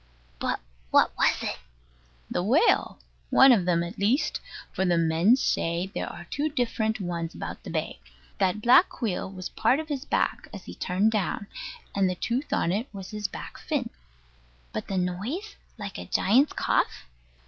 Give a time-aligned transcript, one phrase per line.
[0.39, 0.59] But
[0.89, 1.59] what was it?
[2.31, 2.97] The whale:
[3.29, 4.39] one of them, at least;
[4.73, 7.99] for the men say there are two different ones about the bay.
[8.39, 11.45] That black wheel was part of his back, as he turned down;
[11.93, 13.91] and the tooth on it was his back fin.
[14.73, 17.05] But the noise, like a giant's cough?